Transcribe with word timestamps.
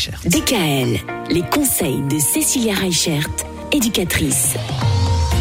Reichert. 0.00 0.20
DKL, 0.24 0.98
les 1.30 1.42
conseils 1.42 2.00
de 2.08 2.18
Cécilia 2.18 2.74
Reichert, 2.74 3.28
éducatrice. 3.70 4.54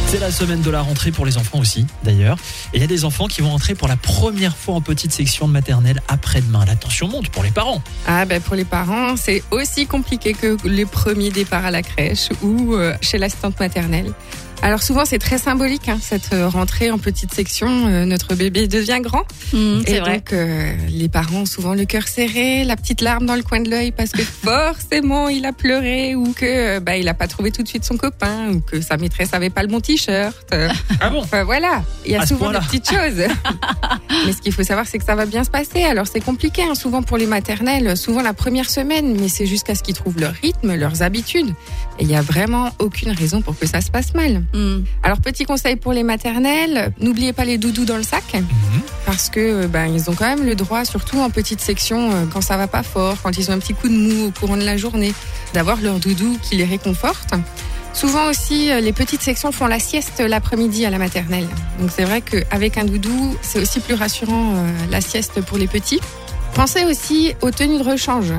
C'est 0.08 0.20
la 0.20 0.32
semaine 0.32 0.62
de 0.62 0.70
la 0.70 0.82
rentrée 0.82 1.12
pour 1.12 1.26
les 1.26 1.38
enfants 1.38 1.60
aussi, 1.60 1.86
d'ailleurs. 2.04 2.38
Et 2.74 2.78
il 2.78 2.82
y 2.82 2.84
a 2.84 2.88
des 2.88 3.06
enfants 3.06 3.28
qui 3.28 3.42
vont 3.42 3.54
entrer 3.54 3.74
pour 3.74 3.88
la 3.88 3.96
première 3.96 4.58
fois 4.58 4.76
en 4.76 4.82
petite 4.82 5.14
section 5.14 5.48
de 5.48 5.54
maternelle 5.54 6.02
après-demain. 6.10 6.66
La 6.66 6.76
tension 6.76 7.08
monte 7.08 7.30
pour 7.30 7.44
les 7.44 7.52
parents. 7.52 7.82
Ah 8.06 8.26
ben 8.26 8.42
pour 8.42 8.56
les 8.56 8.66
parents, 8.66 9.16
c'est 9.16 9.44
aussi 9.52 9.86
compliqué 9.86 10.34
que 10.34 10.58
les 10.66 10.86
premiers 10.86 11.30
départs 11.30 11.66
à 11.66 11.72
la 11.72 11.82
crèche 11.82 12.30
ou 12.42 12.74
euh, 12.74 12.96
chez 13.02 13.18
l'assistante 13.18 13.58
maternelle. 13.60 14.12
Alors 14.62 14.84
souvent 14.84 15.06
c'est 15.06 15.20
très 15.20 15.38
symbolique 15.38 15.88
hein, 15.90 15.98
cette 16.02 16.34
euh, 16.34 16.50
rentrée 16.50 16.92
en 16.92 16.98
petite 16.98 17.34
section. 17.34 17.88
Euh, 17.88 18.06
notre 18.06 18.36
bébé 18.36 18.68
devient 18.68 19.00
grand 19.02 19.24
Mmh, 19.54 19.82
et 19.82 19.84
c'est 19.88 20.00
vrai. 20.00 20.16
donc 20.18 20.34
euh, 20.34 20.74
les 20.90 21.10
parents 21.10 21.40
ont 21.42 21.46
souvent 21.46 21.74
le 21.74 21.86
cœur 21.86 22.08
serré, 22.08 22.64
la 22.64 22.76
petite 22.76 23.02
larme 23.02 23.26
dans 23.26 23.36
le 23.36 23.42
coin 23.42 23.62
de 23.62 23.70
l'œil 23.70 23.92
parce 23.92 24.12
que 24.12 24.22
forcément 24.44 25.28
il 25.30 25.46
a 25.46 25.54
pleuré 25.54 26.16
ou 26.16 26.34
que 26.34 26.46
euh, 26.46 26.80
bah, 26.80 26.98
il 26.98 27.08
a 27.08 27.14
pas 27.14 27.28
trouvé 27.28 27.52
tout 27.52 27.64
de 27.64 27.68
suite 27.68 27.84
son 27.84 27.98
copain 27.98 28.52
ou 28.52 28.60
que 28.60 28.82
sa 28.82 28.98
maîtresse 28.98 29.34
avait 29.34 29.50
pas 29.50 29.62
le 29.64 29.70
bon 29.70 29.80
t-shirt. 29.80 30.48
Euh, 30.54 30.70
Ah 31.02 31.10
bon 31.10 31.22
Enfin 31.22 31.44
voilà, 31.44 31.84
il 32.06 32.12
y 32.12 32.16
a 32.16 32.26
souvent 32.26 32.52
des 32.52 32.60
petites 32.60 32.90
choses. 32.90 33.24
mais 34.26 34.34
ce 34.34 34.42
qu'il 34.42 34.52
faut 34.52 34.64
savoir, 34.64 34.86
c'est 34.86 34.98
que 34.98 35.06
ça 35.06 35.16
va 35.16 35.26
bien 35.26 35.44
se 35.44 35.50
passer. 35.50 35.84
Alors 35.84 36.08
c'est 36.08 36.20
compliqué, 36.20 36.64
hein, 36.64 36.76
souvent 36.76 37.02
pour 37.02 37.18
les 37.18 37.26
maternelles, 37.26 37.96
souvent 37.98 38.22
la 38.22 38.34
première 38.34 38.70
semaine, 38.70 39.16
mais 39.20 39.30
c'est 39.30 39.46
jusqu'à 39.46 39.76
ce 39.76 39.84
qu'ils 39.84 39.96
trouvent 39.96 40.20
leur 40.20 40.34
rythme, 40.34 40.76
leurs 40.76 41.02
habitudes. 41.02 41.50
Et 42.00 42.04
il 42.04 42.08
n'y 42.08 42.16
a 42.16 42.22
vraiment 42.22 42.72
aucune 42.80 43.12
raison 43.12 43.42
pour 43.42 43.58
que 43.58 43.66
ça 43.66 43.82
se 43.82 43.92
passe 43.92 44.14
mal. 44.14 44.44
Mmh. 44.54 44.80
Alors 45.04 45.20
petit 45.22 45.46
conseil 45.46 45.76
pour 45.76 45.94
les 45.94 46.04
maternelles, 46.04 46.92
n'oubliez 47.00 47.34
pas 47.34 47.46
les 47.46 47.58
doudous 47.58 47.86
dans 47.86 47.98
le 47.98 48.04
sac, 48.04 48.24
Mhm. 48.34 48.82
parce 49.06 49.30
que 49.30 49.40
euh, 49.40 49.68
ben 49.68 49.86
ils 49.86 50.10
ont 50.10 50.16
quand 50.16 50.26
même 50.26 50.46
le 50.46 50.56
droit, 50.56 50.86
surtout 50.86 51.20
en 51.20 51.30
petite 51.30 51.62
section, 51.62 52.12
euh, 52.12 52.26
quand 52.34 52.42
ça 52.42 52.58
va 52.58 52.68
pas 52.68 52.84
fort, 52.84 53.16
quand 53.22 53.38
ils 53.38 53.50
ont 53.52 53.54
un 53.54 53.60
petit 53.60 53.74
coup 53.76 53.88
de 53.90 53.94
mou 53.94 54.28
au 54.28 54.32
courant 54.32 54.58
de 54.58 54.64
la 54.64 54.78
journée, 54.78 55.14
d'avoir 55.54 55.80
leur 55.82 56.00
doudou 56.00 56.38
qui 56.42 56.56
les 56.56 56.66
réconforte. 56.66 57.34
Souvent 57.94 58.30
aussi, 58.30 58.72
euh, 58.72 58.80
les 58.82 58.94
petites 58.94 59.22
sections 59.22 59.52
font 59.52 59.68
la 59.68 59.80
sieste 59.80 60.20
l'après-midi 60.20 60.86
à 60.86 60.90
la 60.90 60.98
maternelle. 61.00 61.48
Donc 61.80 61.90
c'est 61.96 62.04
vrai 62.06 62.22
qu'avec 62.22 62.78
un 62.78 62.86
doudou, 62.86 63.36
c'est 63.42 63.60
aussi 63.60 63.80
plus 63.80 63.96
rassurant 63.96 64.54
euh, 64.56 64.72
la 64.90 65.02
sieste 65.02 65.42
pour 65.42 65.58
les 65.58 65.68
petits. 65.68 66.00
Pensez 66.54 66.86
aussi 66.86 67.34
aux 67.42 67.52
tenues 67.52 67.78
de 67.80 67.84
rechange. 67.84 68.34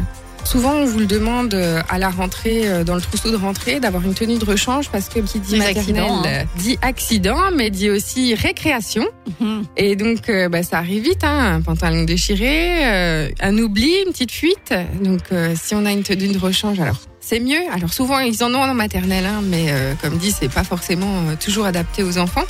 Souvent, 0.51 0.73
on 0.73 0.85
vous 0.85 0.99
le 0.99 1.07
demande 1.07 1.55
euh, 1.55 1.81
à 1.89 1.99
la 1.99 2.11
rentrée, 2.11 2.63
euh, 2.65 2.83
dans 2.83 2.97
le 2.97 3.01
trousseau 3.01 3.31
de 3.31 3.37
rentrée, 3.37 3.79
d'avoir 3.79 4.03
une 4.03 4.15
tenue 4.15 4.37
de 4.37 4.45
rechange 4.45 4.89
parce 4.91 5.09
que 5.09 5.21
qui 5.21 5.39
dit 5.39 5.57
maternelle 5.57 6.11
hein. 6.25 6.45
dit 6.57 6.77
accident, 6.83 7.39
mais 7.55 7.71
dit 7.71 7.89
aussi 7.89 8.35
récréation. 8.35 9.07
Mmh. 9.39 9.61
Et 9.77 9.95
donc, 9.95 10.29
euh, 10.29 10.49
bah, 10.49 10.65
ça 10.65 10.79
arrive 10.79 11.05
vite, 11.05 11.23
hein, 11.23 11.55
un 11.55 11.61
pantalon 11.61 12.03
déchiré, 12.03 12.85
euh, 12.85 13.29
un 13.39 13.57
oubli, 13.59 13.95
une 14.05 14.11
petite 14.11 14.33
fuite. 14.33 14.75
Donc, 15.01 15.21
euh, 15.31 15.55
si 15.55 15.77
on 15.77 15.87
a 15.87 15.93
une 15.93 16.03
tenue 16.03 16.27
de 16.27 16.39
rechange, 16.39 16.81
alors 16.81 16.99
c'est 17.21 17.39
mieux. 17.39 17.63
Alors 17.73 17.93
souvent, 17.93 18.19
ils 18.19 18.43
en 18.43 18.53
ont 18.53 18.63
en 18.63 18.75
maternelle, 18.75 19.27
hein, 19.27 19.43
mais 19.45 19.67
euh, 19.69 19.95
comme 20.03 20.19
dit, 20.19 20.33
c'est 20.33 20.53
pas 20.53 20.65
forcément 20.65 21.29
euh, 21.29 21.37
toujours 21.39 21.65
adapté 21.65 22.03
aux 22.03 22.19
enfants. 22.19 22.45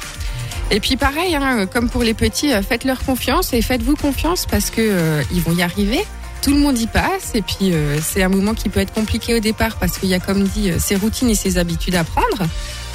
Et 0.70 0.80
puis 0.80 0.96
pareil, 0.96 1.34
hein, 1.34 1.66
comme 1.66 1.90
pour 1.90 2.02
les 2.02 2.14
petits, 2.14 2.54
euh, 2.54 2.62
faites-leur 2.62 3.04
confiance 3.04 3.52
et 3.52 3.60
faites-vous 3.60 3.96
confiance 3.96 4.46
parce 4.46 4.70
que 4.70 5.20
ils 5.32 5.42
vont 5.42 5.54
y 5.54 5.62
arriver. 5.62 6.00
Tout 6.42 6.52
le 6.52 6.58
monde 6.58 6.78
y 6.78 6.86
passe 6.86 7.34
et 7.34 7.42
puis 7.42 7.72
euh, 7.72 7.98
c'est 8.02 8.22
un 8.22 8.28
moment 8.28 8.54
qui 8.54 8.68
peut 8.68 8.80
être 8.80 8.94
compliqué 8.94 9.34
au 9.34 9.40
départ 9.40 9.76
parce 9.76 9.98
qu'il 9.98 10.08
y 10.08 10.14
a 10.14 10.20
comme 10.20 10.44
dit 10.44 10.70
euh, 10.70 10.78
ses 10.78 10.96
routines 10.96 11.28
et 11.28 11.34
ses 11.34 11.58
habitudes 11.58 11.94
à 11.94 12.04
prendre. 12.04 12.48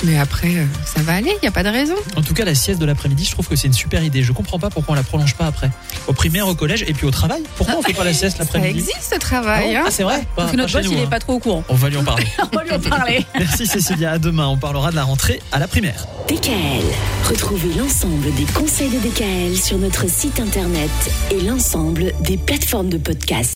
Mais 0.03 0.17
après, 0.19 0.55
euh, 0.55 0.65
ça 0.85 1.01
va 1.01 1.13
aller, 1.13 1.31
il 1.31 1.39
n'y 1.41 1.47
a 1.47 1.51
pas 1.51 1.63
de 1.63 1.69
raison. 1.69 1.95
En 2.15 2.21
tout 2.21 2.33
cas, 2.33 2.45
la 2.45 2.53
sieste 2.53 2.79
de 2.79 2.85
l'après-midi, 2.85 3.25
je 3.25 3.31
trouve 3.31 3.47
que 3.47 3.55
c'est 3.55 3.67
une 3.67 3.73
super 3.73 4.03
idée. 4.03 4.21
Je 4.23 4.33
comprends 4.33 4.59
pas 4.59 4.69
pourquoi 4.69 4.93
on 4.93 4.95
la 4.95 5.03
prolonge 5.03 5.33
pas 5.35 5.45
après. 5.47 5.69
Au 6.07 6.13
primaire, 6.13 6.47
au 6.47 6.53
collège 6.55 6.83
et 6.87 6.93
puis 6.93 7.05
au 7.07 7.11
travail. 7.11 7.41
Pourquoi 7.55 7.77
on 7.79 7.81
fait 7.81 7.93
pas 7.93 8.03
la 8.03 8.13
sieste 8.13 8.37
Ça 8.37 8.43
l'après-midi 8.43 8.79
existe 8.79 9.01
ce 9.09 9.15
Ah, 9.15 9.19
travail. 9.19 9.73
bon 9.73 9.79
hein. 9.79 9.83
Ah, 9.87 9.91
c'est 9.91 10.03
vrai 10.03 10.19
Pas- 10.19 10.27
Parce 10.43 10.51
que 10.51 10.57
notre 10.57 10.69
chez 10.69 10.77
boss, 10.79 10.87
il 10.87 10.91
nous, 10.95 10.99
est 11.01 11.05
hein. 11.05 11.09
pas 11.09 11.19
trop 11.19 11.33
au 11.33 11.39
courant. 11.39 11.63
On 11.69 11.75
va 11.75 11.89
lui 11.89 11.97
en 11.97 12.03
parler. 12.03 12.25
On 12.53 12.55
va 12.55 12.63
lui 12.63 12.71
en 12.73 12.79
parler. 12.79 13.25
Merci 13.39 13.65
Cécilia. 13.65 14.11
À 14.11 14.19
demain, 14.19 14.47
on 14.47 14.57
parlera 14.57 14.91
de 14.91 14.95
la 14.95 15.03
rentrée 15.03 15.41
à 15.51 15.59
la 15.59 15.67
primaire. 15.67 16.05
DKL, 16.27 16.83
retrouvez 17.29 17.73
l'ensemble 17.77 18.33
des 18.35 18.45
conseils 18.53 18.89
de 18.89 18.99
DKL 18.99 19.55
sur 19.57 19.77
notre 19.77 20.09
site 20.09 20.39
internet 20.39 20.89
et 21.31 21.41
l'ensemble 21.41 22.11
des 22.21 22.37
plateformes 22.37 22.89
de 22.89 22.97
podcast. 22.97 23.43